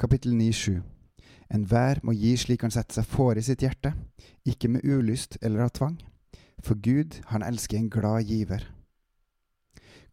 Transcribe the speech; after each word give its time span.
Kapittel 0.00 0.32
9-7 0.32 0.80
Enhver 1.52 1.98
må 2.00 2.14
gi 2.16 2.30
slik 2.40 2.62
han 2.64 2.72
setter 2.72 2.96
seg 2.96 3.08
fore 3.10 3.42
i 3.42 3.44
sitt 3.44 3.60
hjerte, 3.60 3.90
ikke 4.48 4.70
med 4.72 4.84
ulyst 4.88 5.34
eller 5.44 5.66
av 5.66 5.74
tvang. 5.76 5.98
For 6.64 6.78
Gud, 6.80 7.18
han 7.28 7.44
elsker 7.44 7.76
en 7.76 7.90
glad 7.92 8.24
giver. 8.24 8.62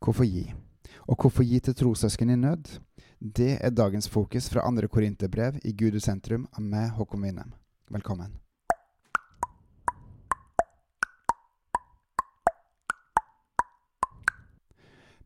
Hvorfor 0.03 0.27
gi? 0.27 0.49
Og 1.07 1.15
hvorfor 1.15 1.47
gi 1.47 1.61
til 1.63 1.77
trossøsken 1.79 2.33
i 2.33 2.35
nød? 2.35 2.67
Det 3.21 3.53
er 3.63 3.71
dagens 3.71 4.09
fokus 4.11 4.49
fra 4.51 4.65
andre 4.67 4.89
Korinterbrev 4.91 5.61
i 5.63 5.71
Gud 5.71 5.95
i 5.95 6.01
sentrum 6.03 6.49
av 6.51 6.67
meg, 6.67 6.89
Håkon 6.97 7.23
Winnem. 7.23 7.55
Velkommen. 7.87 8.35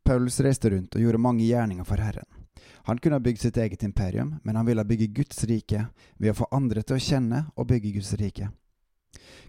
Paulus 0.05 0.37
reiste 0.45 0.69
rundt 0.69 0.93
og 0.93 1.01
gjorde 1.01 1.23
mange 1.25 1.49
gjerninger 1.49 1.87
for 1.87 1.97
Herren. 1.97 2.40
Han 2.89 2.97
kunne 2.97 3.17
ha 3.19 3.23
bygd 3.23 3.41
sitt 3.43 3.57
eget 3.57 3.83
imperium, 3.83 4.35
men 4.43 4.55
han 4.55 4.65
ville 4.65 4.85
bygge 4.85 5.07
Guds 5.21 5.43
rike 5.49 5.85
ved 6.17 6.33
å 6.33 6.37
få 6.41 6.49
andre 6.51 6.83
til 6.83 6.97
å 6.97 7.03
kjenne 7.03 7.45
og 7.55 7.69
bygge 7.69 7.93
Guds 7.97 8.13
rike. 8.19 8.49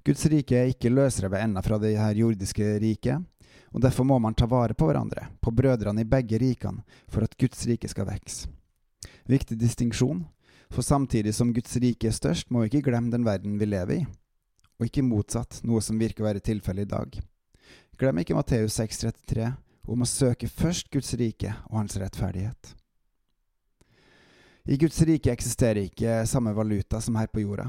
Guds 0.04 0.24
rike 0.26 0.58
er 0.58 0.72
ikke 0.72 0.92
løsrevet 0.92 1.44
ennå 1.44 1.62
fra 1.62 1.78
det 1.78 1.94
her 1.98 2.18
jordiske 2.18 2.76
riket, 2.82 3.22
og 3.72 3.80
derfor 3.80 4.04
må 4.04 4.18
man 4.20 4.34
ta 4.36 4.46
vare 4.50 4.74
på 4.76 4.88
hverandre, 4.88 5.28
på 5.40 5.52
brødrene 5.54 6.04
i 6.04 6.08
begge 6.08 6.40
rikene, 6.42 6.82
for 7.08 7.24
at 7.24 7.36
Guds 7.40 7.64
rike 7.68 7.88
skal 7.88 8.08
vokse. 8.08 8.50
Viktig 9.30 9.56
distinksjon, 9.58 10.24
for 10.72 10.84
samtidig 10.84 11.34
som 11.36 11.52
Guds 11.54 11.76
rike 11.80 12.08
er 12.08 12.16
størst, 12.16 12.50
må 12.50 12.64
vi 12.64 12.72
ikke 12.72 12.90
glemme 12.90 13.12
den 13.12 13.24
verden 13.26 13.58
vi 13.60 13.68
lever 13.68 14.02
i, 14.02 14.04
og 14.80 14.88
ikke 14.88 15.04
motsatt, 15.06 15.60
noe 15.68 15.80
som 15.84 16.00
virker 16.00 16.24
å 16.24 16.30
være 16.30 16.44
tilfellet 16.44 16.88
i 16.88 16.92
dag. 16.92 17.18
Glem 18.00 18.22
ikke 18.22 18.36
Matteus 18.36 18.80
6,33 18.80 19.52
om 19.92 20.02
å 20.02 20.08
søke 20.08 20.48
først 20.50 20.90
Guds 20.90 21.12
rike 21.20 21.52
og 21.70 21.82
hans 21.82 21.98
rettferdighet. 22.00 22.72
I 24.62 24.76
Guds 24.78 25.00
rike 25.02 25.32
eksisterer 25.32 25.88
ikke 25.88 26.20
samme 26.30 26.52
valuta 26.54 27.00
som 27.02 27.16
her 27.18 27.26
på 27.26 27.42
jorda. 27.42 27.64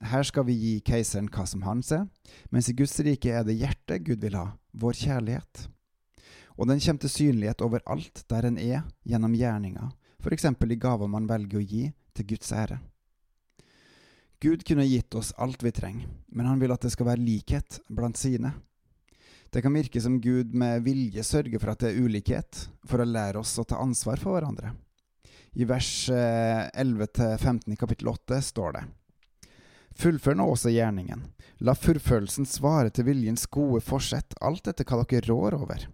Her 0.00 0.24
skal 0.24 0.46
vi 0.48 0.54
gi 0.56 0.70
keiseren 0.80 1.28
hva 1.28 1.44
som 1.44 1.60
hans 1.66 1.90
er, 1.92 2.06
mens 2.48 2.70
i 2.70 2.74
Guds 2.78 2.96
rike 3.04 3.28
er 3.28 3.44
det 3.44 3.58
hjertet 3.60 4.06
Gud 4.06 4.24
vil 4.24 4.38
ha, 4.38 4.46
vår 4.72 4.96
kjærlighet. 5.02 5.66
Og 6.56 6.70
den 6.70 6.80
kommer 6.80 7.04
til 7.04 7.12
synlighet 7.12 7.60
overalt 7.60 8.24
der 8.32 8.48
den 8.48 8.56
er, 8.56 8.88
gjennom 9.04 9.36
gjerninga, 9.36 9.92
f.eks. 10.24 10.48
i 10.48 10.80
gaver 10.80 11.12
man 11.12 11.28
velger 11.28 11.60
å 11.60 11.66
gi 11.74 11.84
til 12.16 12.30
Guds 12.32 12.56
ære. 12.56 12.80
Gud 14.40 14.64
kunne 14.64 14.88
gitt 14.88 15.12
oss 15.20 15.34
alt 15.36 15.60
vi 15.60 15.76
trenger, 15.76 16.08
men 16.32 16.48
han 16.48 16.60
vil 16.60 16.72
at 16.72 16.80
det 16.80 16.96
skal 16.96 17.12
være 17.12 17.20
likhet 17.20 17.82
blant 17.92 18.16
sine. 18.16 18.54
Det 19.52 19.60
kan 19.60 19.76
virke 19.76 20.00
som 20.00 20.22
Gud 20.24 20.56
med 20.56 20.86
vilje 20.88 21.20
sørger 21.20 21.60
for 21.60 21.74
at 21.74 21.84
det 21.84 21.92
er 21.92 22.00
ulikhet, 22.00 22.68
for 22.88 23.04
å 23.04 23.12
lære 23.12 23.44
oss 23.44 23.58
å 23.60 23.68
ta 23.68 23.84
ansvar 23.84 24.16
for 24.16 24.38
hverandre. 24.38 24.72
I 25.52 25.66
vers 25.66 26.10
11-15 26.10 27.46
eh, 27.48 27.72
i 27.72 27.76
kapittel 27.76 28.08
8 28.08 28.42
står 28.42 28.72
det 28.76 28.84
Fullfør 30.00 30.36
nå 30.38 30.46
også 30.52 30.70
gjerningen. 30.70 31.24
La 31.66 31.74
fullførelsen 31.74 32.46
svare 32.48 32.92
til 32.94 33.08
viljens 33.08 33.46
gode 33.50 33.82
forsett, 33.84 34.36
alt 34.40 34.70
etter 34.70 34.86
hva 34.86 35.02
dere 35.02 35.26
rår 35.26 35.56
over. 35.58 35.88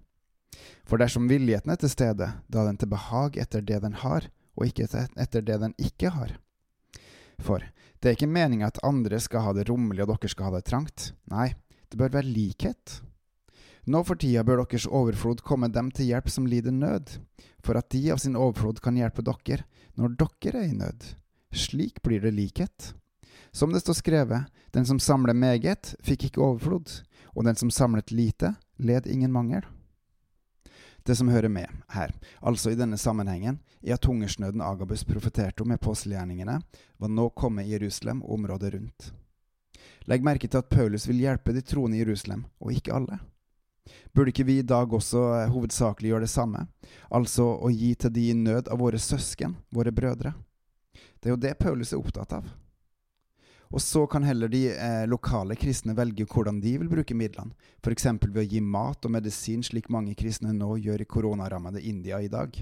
For 0.87 1.01
dersom 1.01 1.31
villigheten 1.31 1.73
er 1.73 1.81
til 1.81 1.91
stede, 1.91 2.29
da 2.47 2.61
er 2.61 2.69
den 2.69 2.79
til 2.79 2.93
behag 2.93 3.39
etter 3.41 3.65
det 3.65 3.81
den 3.83 3.97
har, 4.05 4.29
og 4.55 4.69
ikke 4.69 4.87
etter 5.17 5.43
det 5.43 5.59
den 5.65 5.75
ikke 5.81 6.13
har. 6.15 6.37
For 7.43 7.65
det 8.01 8.13
er 8.13 8.19
ikke 8.19 8.31
meninga 8.31 8.69
at 8.69 8.83
andre 8.87 9.19
skal 9.21 9.49
ha 9.49 9.57
det 9.57 9.67
rommelig 9.71 10.05
og 10.05 10.13
dere 10.13 10.31
skal 10.31 10.51
ha 10.51 10.59
det 10.59 10.69
trangt. 10.69 11.11
Nei, 11.33 11.51
det 11.91 11.99
bør 11.99 12.15
være 12.21 12.31
likhet. 12.31 13.01
Nå 13.87 14.03
for 14.03 14.19
tida 14.19 14.43
bør 14.43 14.65
deres 14.65 14.89
overflod 14.91 15.45
komme 15.47 15.69
dem 15.71 15.93
til 15.95 16.11
hjelp 16.11 16.31
som 16.33 16.47
lider 16.51 16.75
nød, 16.75 17.21
for 17.63 17.79
at 17.79 17.87
de 17.95 18.01
av 18.11 18.19
sin 18.19 18.35
overflod 18.35 18.81
kan 18.83 18.99
hjelpe 18.99 19.23
dere 19.23 19.63
når 19.95 20.17
dere 20.19 20.63
er 20.65 20.73
i 20.73 20.75
nød. 20.75 21.05
Slik 21.55 22.03
blir 22.03 22.25
det 22.25 22.35
likhet. 22.35 22.95
Som 23.55 23.73
det 23.73 23.85
står 23.85 24.01
skrevet, 24.01 24.51
den 24.75 24.85
som 24.85 24.99
samler 24.99 25.39
meget, 25.39 25.95
fikk 26.05 26.27
ikke 26.29 26.43
overflod, 26.43 26.91
og 27.33 27.47
den 27.47 27.57
som 27.57 27.71
samlet 27.71 28.11
lite, 28.11 28.57
led 28.77 29.07
ingen 29.07 29.33
mangel. 29.33 29.63
Det 31.07 31.15
som 31.15 31.31
hører 31.31 31.49
med 31.49 31.71
her, 31.95 32.11
altså 32.43 32.73
i 32.75 32.77
denne 32.77 32.99
sammenhengen, 32.99 33.61
er 33.87 33.95
at 33.95 34.05
hungersnøden 34.05 34.61
Agabus 34.61 35.07
profeterte 35.07 35.63
om 35.63 35.71
i 35.71 35.79
apostelgjerningene, 35.79 36.59
var 36.99 37.15
nå 37.15 37.29
kommet 37.39 37.69
i 37.69 37.77
Jerusalem 37.77 38.25
og 38.27 38.35
området 38.41 38.75
rundt. 38.75 39.13
Legg 40.11 40.27
merke 40.27 40.51
til 40.51 40.59
at 40.59 40.75
Paulus 40.75 41.07
vil 41.07 41.23
hjelpe 41.23 41.55
de 41.55 41.63
troende 41.63 42.01
i 42.01 42.03
Jerusalem, 42.03 42.45
og 42.59 42.75
ikke 42.75 42.95
alle. 42.99 43.21
Burde 44.15 44.33
ikke 44.33 44.47
vi 44.49 44.59
i 44.61 44.67
dag 44.67 44.93
også 44.93 45.23
eh, 45.37 45.49
hovedsakelig 45.53 46.13
gjøre 46.13 46.27
det 46.27 46.33
samme, 46.33 46.67
altså 47.11 47.47
å 47.63 47.71
gi 47.71 47.95
til 47.95 48.13
de 48.13 48.29
i 48.31 48.37
nød 48.37 48.71
av 48.73 48.81
våre 48.83 48.99
søsken, 49.01 49.57
våre 49.71 49.93
brødre? 49.95 50.35
Det 51.21 51.31
er 51.31 51.35
jo 51.35 51.43
det 51.43 51.59
Paulus 51.61 51.93
er 51.93 52.01
opptatt 52.01 52.33
av. 52.39 52.49
Og 53.75 53.83
så 53.83 54.05
kan 54.07 54.23
heller 54.23 54.49
de 54.49 54.69
eh, 54.71 55.05
lokale 55.11 55.57
kristne 55.59 55.97
velge 55.99 56.27
hvordan 56.31 56.61
de 56.63 56.77
vil 56.79 56.91
bruke 56.91 57.17
midlene, 57.19 57.55
f.eks. 57.83 58.07
ved 58.23 58.43
å 58.45 58.47
gi 58.47 58.63
mat 58.63 59.05
og 59.05 59.15
medisin 59.17 59.65
slik 59.67 59.91
mange 59.91 60.15
kristne 60.19 60.55
nå 60.55 60.77
gjør 60.79 61.03
i 61.03 61.09
koronarammede 61.11 61.83
India 61.83 62.21
i 62.23 62.31
dag, 62.31 62.55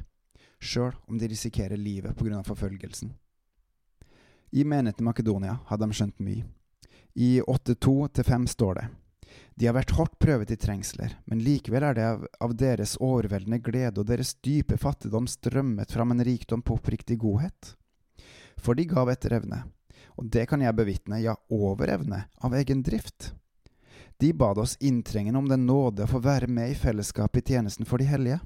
sjøl 0.60 0.94
om 1.08 1.20
de 1.20 1.28
risikerer 1.28 1.76
livet 1.76 2.16
pga. 2.16 2.40
forfølgelsen. 2.42 3.12
I 4.54 4.64
menigheten 4.64 5.04
i 5.04 5.08
Makedonia 5.08 5.58
hadde 5.68 5.86
de 5.86 5.96
skjønt 5.98 6.20
mye. 6.22 6.44
I 7.14 7.40
8.2-5 7.42 8.46
står 8.54 8.74
det 8.78 8.84
de 9.54 9.68
har 9.68 9.76
vært 9.76 9.94
hardt 9.94 10.16
prøvet 10.18 10.50
i 10.50 10.58
trengsler, 10.58 11.14
men 11.30 11.42
likevel 11.44 11.86
er 11.86 11.94
det 11.94 12.06
av, 12.08 12.24
av, 12.42 12.56
deres 12.58 12.96
overveldende 12.98 13.60
glede 13.62 14.02
og 14.02 14.08
deres 14.08 14.34
dype 14.42 14.78
fattigdom 14.80 15.28
strømmet 15.30 15.94
fram 15.94 16.10
en 16.10 16.24
rikdom 16.26 16.62
på 16.62 16.74
oppriktig 16.80 17.20
godhet. 17.22 17.74
For 18.58 18.74
de 18.74 18.88
gav 18.90 19.12
etter 19.12 19.36
evne, 19.38 19.62
og 20.18 20.26
det 20.34 20.48
kan 20.50 20.62
jeg 20.62 20.74
bevitne, 20.74 21.22
ja, 21.22 21.36
over 21.54 21.92
evne, 21.94 22.24
av 22.42 22.54
egen 22.58 22.82
drift. 22.82 23.32
De 24.18 24.32
bad 24.34 24.58
oss 24.58 24.76
inntrengende 24.80 25.38
om 25.38 25.48
den 25.50 25.66
nåde 25.66 26.06
å 26.06 26.10
få 26.10 26.22
være 26.22 26.50
med 26.50 26.70
i 26.72 26.78
fellesskapet 26.78 27.44
i 27.44 27.54
tjenesten 27.54 27.86
for 27.86 28.02
de 28.02 28.10
hellige. 28.10 28.40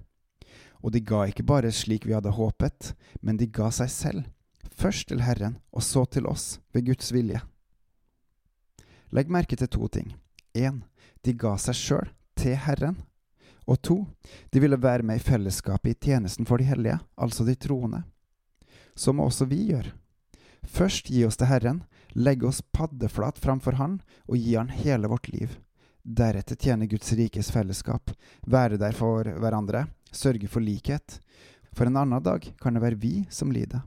Og 0.85 0.93
de 0.93 1.03
ga 1.05 1.25
ikke 1.29 1.45
bare 1.45 1.73
slik 1.75 2.07
vi 2.07 2.17
hadde 2.17 2.37
håpet, 2.37 2.93
men 3.21 3.41
de 3.41 3.49
ga 3.49 3.73
seg 3.75 3.91
selv, 3.93 4.29
først 4.77 5.09
til 5.11 5.25
Herren 5.25 5.59
og 5.73 5.85
så 5.85 6.05
til 6.05 6.29
oss, 6.29 6.59
ved 6.73 6.89
Guds 6.93 7.13
vilje. 7.17 7.41
Legg 9.13 9.31
merke 9.33 9.57
til 9.57 9.69
to 9.73 9.89
ting. 9.89 10.13
Én, 10.55 10.83
de 11.25 11.35
ga 11.35 11.57
seg 11.61 11.77
sjøl 11.77 12.11
til 12.39 12.57
Herren. 12.57 12.97
Og 13.69 13.81
to, 13.85 13.99
de 14.51 14.61
ville 14.63 14.81
være 14.81 15.05
med 15.05 15.21
i 15.21 15.25
fellesskapet 15.25 15.93
i 15.93 15.99
tjenesten 16.09 16.49
for 16.49 16.59
de 16.59 16.69
hellige, 16.69 16.99
altså 17.17 17.45
de 17.45 17.55
troende. 17.55 18.03
Så 18.97 19.13
må 19.13 19.27
også 19.29 19.49
vi 19.51 19.67
gjøre. 19.69 19.93
Først 20.65 21.11
gi 21.13 21.25
oss 21.27 21.37
til 21.39 21.51
Herren, 21.51 21.83
legge 22.17 22.49
oss 22.49 22.63
paddeflat 22.73 23.39
framfor 23.39 23.77
Han 23.79 24.01
og 24.27 24.37
gi 24.37 24.57
Han 24.57 24.73
hele 24.73 25.09
vårt 25.09 25.29
liv. 25.33 25.59
Deretter 26.03 26.57
tjene 26.57 26.89
Guds 26.89 27.13
rikes 27.13 27.51
fellesskap, 27.53 28.11
være 28.47 28.79
der 28.81 28.97
for 28.97 29.29
hverandre, 29.29 29.87
sørge 30.13 30.49
for 30.49 30.65
likhet. 30.65 31.21
For 31.77 31.87
en 31.87 31.99
annen 32.01 32.25
dag 32.25 32.47
kan 32.61 32.75
det 32.75 32.83
være 32.83 33.01
vi 33.01 33.27
som 33.31 33.53
lider. 33.53 33.85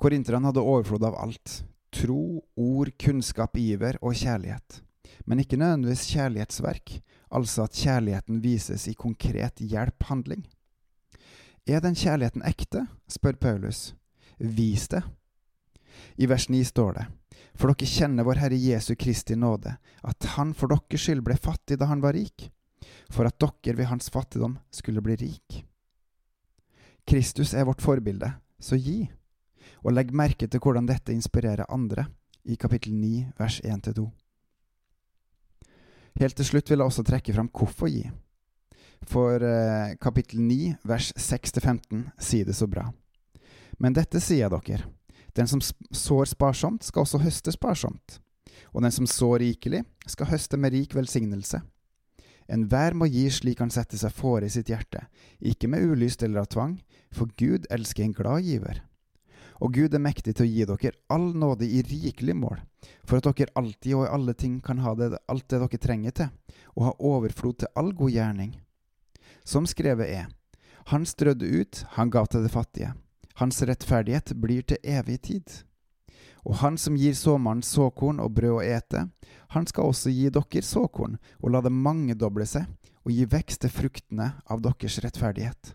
Korinterne 0.00 0.48
hadde 0.48 0.64
overflod 0.64 1.04
av 1.04 1.18
alt. 1.20 1.60
Tro, 1.92 2.44
ord, 2.56 2.92
kunnskap, 3.02 3.56
iver 3.56 3.98
og 4.02 4.14
kjærlighet. 4.14 4.82
Men 5.26 5.42
ikke 5.42 5.58
nødvendigvis 5.58 6.06
kjærlighetsverk, 6.12 7.00
altså 7.30 7.66
at 7.66 7.76
kjærligheten 7.76 8.42
vises 8.42 8.86
i 8.88 8.94
konkret 8.94 9.58
hjelp, 9.58 10.02
handling. 10.08 10.46
Er 11.66 11.80
den 11.80 11.94
kjærligheten 11.94 12.42
ekte, 12.46 12.86
spør 13.08 13.38
Paulus. 13.40 13.94
Vis 14.38 14.88
det. 14.88 15.02
I 16.16 16.28
vers 16.28 16.48
9 16.48 16.62
står 16.64 16.92
det, 16.96 17.06
For 17.54 17.68
dere 17.68 17.88
kjenner 17.90 18.24
vår 18.24 18.40
Herre 18.40 18.58
Jesu 18.58 18.94
Kristi 18.98 19.36
nåde, 19.36 19.74
at 20.04 20.28
Han 20.36 20.54
for 20.54 20.70
deres 20.70 21.02
skyld 21.02 21.22
ble 21.26 21.36
fattig 21.36 21.78
da 21.80 21.90
Han 21.90 22.02
var 22.02 22.16
rik, 22.16 22.48
for 23.10 23.28
at 23.28 23.36
dere 23.40 23.76
ved 23.76 23.90
Hans 23.90 24.10
fattigdom 24.10 24.58
skulle 24.72 25.02
bli 25.04 25.18
rik. 25.20 25.64
Kristus 27.06 27.54
er 27.54 27.66
vårt 27.66 27.82
forbilde, 27.82 28.32
så 28.60 28.78
gi, 28.78 29.10
og 29.84 29.94
legg 29.94 30.12
merke 30.16 30.48
til 30.48 30.62
hvordan 30.62 30.88
dette 30.88 31.14
inspirerer 31.14 31.70
andre, 31.70 32.06
i 32.44 32.56
kapittel 32.56 32.94
9 32.96 33.26
vers 33.38 33.60
1-2. 33.60 34.06
Helt 36.20 36.36
til 36.36 36.46
slutt 36.46 36.70
vil 36.70 36.80
jeg 36.80 36.90
også 36.90 37.04
trekke 37.06 37.34
fram 37.36 37.50
hvorfor 37.52 37.90
gi. 37.92 38.06
For 39.08 39.44
eh, 39.44 39.96
kapittel 40.00 40.40
9 40.44 40.74
vers 40.88 41.12
6-15 41.16 42.08
sier 42.20 42.48
det 42.48 42.56
så 42.56 42.68
bra. 42.68 42.88
Men 43.80 43.96
dette 43.96 44.20
sier 44.20 44.44
jeg 44.44 44.52
dere, 44.52 44.88
den 45.36 45.48
som 45.48 45.62
sår 45.62 46.32
sparsomt, 46.34 46.84
skal 46.84 47.06
også 47.06 47.22
høste 47.22 47.52
sparsomt, 47.54 48.18
og 48.74 48.82
den 48.84 48.92
som 48.92 49.08
sår 49.08 49.38
rikelig, 49.44 49.84
skal 50.06 50.28
høste 50.32 50.58
med 50.60 50.74
rik 50.74 50.96
velsignelse. 50.96 51.62
Enhver 52.50 52.96
må 52.98 53.06
gi 53.06 53.28
slik 53.30 53.62
han 53.62 53.70
setter 53.70 54.00
seg 54.00 54.12
fore 54.12 54.48
i 54.48 54.52
sitt 54.52 54.72
hjerte, 54.72 55.04
ikke 55.38 55.70
med 55.70 55.86
ulyst 55.86 56.24
eller 56.26 56.42
av 56.42 56.50
tvang, 56.50 56.80
for 57.14 57.30
Gud 57.38 57.68
elsker 57.70 58.04
en 58.04 58.16
glad 58.16 58.42
giver. 58.44 58.82
Og 59.60 59.74
Gud 59.76 59.94
er 59.94 60.00
mektig 60.00 60.34
til 60.36 60.46
å 60.46 60.50
gi 60.50 60.64
dere 60.64 60.96
all 61.12 61.30
nåde 61.36 61.68
i 61.68 61.82
rikelig 61.84 62.34
mål, 62.36 62.62
for 63.04 63.20
at 63.20 63.28
dere 63.28 63.52
alltid 63.60 63.94
og 63.98 64.06
i 64.06 64.12
alle 64.16 64.34
ting 64.34 64.58
kan 64.64 64.80
ha 64.80 64.94
det, 64.96 65.12
alt 65.28 65.48
det 65.52 65.60
dere 65.60 65.80
trenger 65.84 66.16
til, 66.16 66.30
og 66.76 66.86
ha 66.86 66.92
overflod 67.12 67.60
til 67.60 67.72
all 67.76 67.92
god 67.96 68.14
gjerning. 68.14 68.54
Som 69.44 69.66
skrevet 69.68 70.08
er, 70.08 70.28
Han 70.88 71.04
strødde 71.06 71.44
ut, 71.44 71.84
han 71.92 72.10
gav 72.10 72.26
til 72.26 72.42
det 72.42 72.50
fattige. 72.50 72.94
Hans 73.36 73.62
rettferdighet 73.62 74.32
blir 74.34 74.62
til 74.62 74.78
evig 74.82 75.20
tid. 75.22 75.44
Og 76.44 76.56
han 76.62 76.78
som 76.78 76.96
gir 76.96 77.14
såmannen 77.14 77.62
såkorn 77.62 78.18
og 78.18 78.32
brød 78.32 78.56
å 78.56 78.64
ete, 78.64 79.04
han 79.52 79.66
skal 79.66 79.90
også 79.92 80.10
gi 80.10 80.30
dere 80.32 80.62
såkorn 80.64 81.18
og 81.40 81.50
la 81.52 81.60
det 81.60 81.72
mangedoble 81.72 82.46
seg 82.46 82.64
og 83.04 83.12
gi 83.12 83.26
vekst 83.28 83.60
til 83.60 83.70
fruktene 83.70 84.32
av 84.46 84.62
deres 84.64 84.98
rettferdighet. 85.04 85.74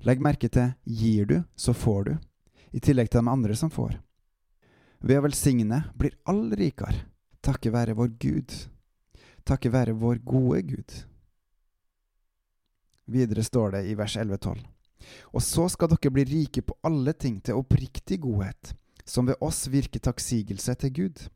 Legg 0.00 0.20
merke 0.24 0.48
til 0.48 0.72
gir 0.84 1.26
du, 1.26 1.38
så 1.56 1.74
får 1.76 2.04
du, 2.04 2.16
i 2.72 2.80
tillegg 2.80 3.10
til 3.10 3.22
de 3.22 3.32
andre 3.32 3.56
som 3.56 3.70
får. 3.72 3.98
Ved 5.06 5.20
å 5.20 5.26
velsigne 5.26 5.82
blir 5.98 6.16
alle 6.28 6.56
rikere, 6.58 7.04
takket 7.44 7.74
være 7.74 7.96
vår 7.98 8.14
Gud, 8.18 8.54
takket 9.46 9.74
være 9.74 9.94
vår 9.98 10.22
gode 10.24 10.62
Gud. 10.70 10.96
Videre 13.06 13.44
står 13.46 13.76
det 13.76 13.84
i 13.86 13.94
vers 13.94 14.16
11-12. 14.18 14.64
Og 15.36 15.42
så 15.44 15.68
skal 15.70 15.92
dere 15.92 16.10
bli 16.10 16.24
rike 16.26 16.64
på 16.66 16.74
alle 16.86 17.14
ting 17.14 17.38
til 17.44 17.60
oppriktig 17.60 18.18
godhet, 18.24 18.72
som 19.06 19.28
ved 19.28 19.38
oss 19.44 19.66
virker 19.70 20.02
takksigelse 20.02 20.74
til 20.82 20.94
Gud. 20.96 21.26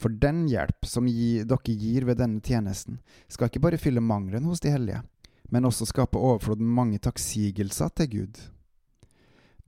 For 0.00 0.12
den 0.12 0.46
hjelp 0.48 0.86
som 0.88 1.08
gi, 1.08 1.42
dere 1.44 1.76
gir 1.76 2.06
ved 2.08 2.20
denne 2.20 2.40
tjenesten, 2.44 3.00
skal 3.28 3.48
ikke 3.48 3.64
bare 3.64 3.80
fylle 3.80 4.04
mangelen 4.04 4.48
hos 4.48 4.60
de 4.60 4.72
hellige, 4.72 5.02
men 5.50 5.68
også 5.68 5.88
skape 5.88 6.20
overflod 6.20 6.60
med 6.60 6.76
mange 6.76 7.00
takksigelser 7.02 7.92
til 7.96 8.10
Gud. 8.18 8.40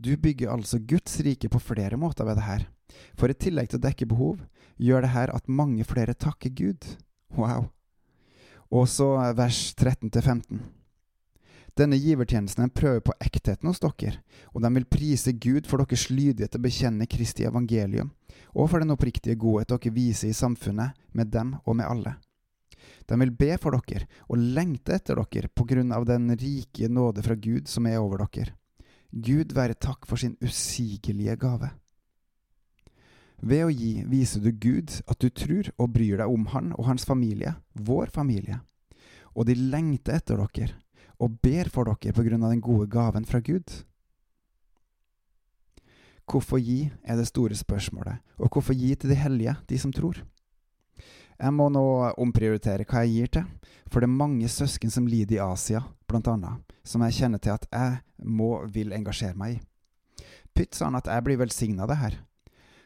Du 0.02 0.16
bygger 0.16 0.50
altså 0.50 0.80
Guds 0.82 1.20
rike 1.22 1.46
på 1.48 1.60
flere 1.62 1.96
måter 1.96 2.26
ved 2.26 2.40
det 2.40 2.46
her. 2.48 2.66
For 3.14 3.30
i 3.30 3.38
tillegg 3.38 3.70
til 3.70 3.78
å 3.78 3.84
dekke 3.84 4.08
behov, 4.10 4.40
gjør 4.74 5.04
det 5.04 5.12
her 5.14 5.30
at 5.30 5.50
mange 5.50 5.84
flere 5.86 6.16
takker 6.18 6.50
Gud. 6.58 6.86
Wow. 7.38 7.68
Og 8.72 8.88
så 8.90 9.06
vers 9.38 9.60
13-15. 9.78 10.58
Denne 11.78 11.96
givertjenesten 11.96 12.72
prøver 12.74 13.00
på 13.06 13.14
ektheten 13.22 13.70
hos 13.70 13.80
dere, 13.80 14.18
og 14.52 14.64
de 14.64 14.70
vil 14.74 14.88
prise 14.90 15.32
Gud 15.32 15.68
for 15.70 15.80
deres 15.80 16.08
lydighet 16.10 16.52
til 16.52 16.60
å 16.60 16.64
bekjenne 16.66 17.08
Kristi 17.08 17.46
evangelium, 17.48 18.10
og 18.52 18.68
for 18.72 18.82
den 18.82 18.92
oppriktige 18.92 19.38
godhet 19.40 19.70
dere 19.70 19.94
viser 19.94 20.32
i 20.32 20.36
samfunnet, 20.36 20.98
med 21.16 21.30
dem 21.32 21.54
og 21.62 21.78
med 21.78 21.88
alle. 21.88 22.16
De 23.06 23.16
vil 23.22 23.32
be 23.38 23.54
for 23.60 23.78
dere 23.78 24.08
og 24.26 24.42
lengte 24.42 24.98
etter 24.98 25.20
dere 25.22 25.48
på 25.48 25.64
grunn 25.68 25.94
av 25.94 26.04
den 26.10 26.32
rike 26.36 26.90
nåde 26.90 27.22
fra 27.24 27.38
Gud 27.38 27.70
som 27.70 27.86
er 27.86 28.02
over 28.02 28.26
dere. 28.26 28.56
Gud 29.12 29.52
være 29.52 29.76
takk 29.76 30.06
for 30.08 30.16
sin 30.16 30.38
usigelige 30.40 31.36
gave. 31.36 31.68
Ved 33.42 33.64
å 33.66 33.72
gi 33.74 34.04
viser 34.08 34.40
du 34.40 34.52
Gud 34.54 34.94
at 35.10 35.18
du 35.20 35.28
tror 35.28 35.68
og 35.76 35.92
bryr 35.92 36.22
deg 36.22 36.30
om 36.30 36.46
han 36.54 36.70
og 36.78 36.86
hans 36.86 37.04
familie, 37.04 37.56
vår 37.74 38.12
familie, 38.14 38.60
og 39.34 39.48
de 39.48 39.56
lengter 39.58 40.16
etter 40.20 40.40
dere 40.40 40.76
og 41.22 41.38
ber 41.42 41.68
for 41.70 41.86
dere 41.86 42.14
på 42.14 42.24
grunn 42.26 42.42
av 42.42 42.52
den 42.54 42.62
gode 42.64 42.88
gaven 42.90 43.26
fra 43.28 43.42
Gud. 43.44 43.68
Hvorfor 46.26 46.62
gi 46.62 46.86
er 47.04 47.18
det 47.18 47.28
store 47.28 47.54
spørsmålet, 47.58 48.22
og 48.38 48.48
hvorfor 48.48 48.74
gi 48.78 48.94
til 48.94 49.12
de 49.12 49.18
hellige, 49.18 49.56
de 49.68 49.78
som 49.78 49.92
tror? 49.92 50.22
Jeg 51.42 51.54
må 51.54 51.68
nå 51.74 51.84
omprioritere 52.22 52.86
hva 52.86 53.02
jeg 53.04 53.12
gir 53.12 53.32
til, 53.36 53.46
for 53.90 54.00
det 54.00 54.08
er 54.08 54.20
mange 54.22 54.48
søsken 54.48 54.90
som 54.90 55.08
lider 55.10 55.36
i 55.36 55.42
Asia, 55.44 55.82
blant 56.12 56.28
annet, 56.30 56.74
som 56.84 57.02
jeg 57.06 57.18
kjenner 57.18 57.42
til 57.42 57.56
at 57.56 57.66
jeg 57.72 58.00
må 58.28 58.54
vil 58.72 58.92
engasjere 58.94 59.38
meg 59.38 59.56
i. 59.56 59.62
Pytt 60.52 60.78
han 60.84 60.98
at 60.98 61.08
jeg 61.08 61.24
blir 61.24 61.40
velsigna 61.40 61.88
det 61.88 61.98
her. 62.00 62.18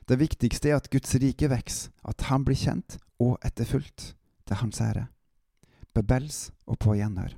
Det 0.06 0.20
viktigste 0.20 0.70
er 0.70 0.78
at 0.78 0.90
Guds 0.90 1.16
rike 1.18 1.50
vokser, 1.50 1.90
at 2.06 2.28
Han 2.30 2.44
blir 2.46 2.58
kjent 2.58 2.98
og 3.18 3.40
etterfulgt, 3.44 4.14
til 4.46 4.56
Hans 4.60 4.78
ære. 4.80 5.08
Bebels 5.94 6.52
og 6.66 6.78
på 6.78 6.94
gjenhør. 6.94 7.34